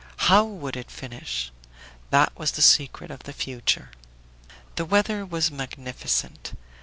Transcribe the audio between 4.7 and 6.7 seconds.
The weather was magnificent.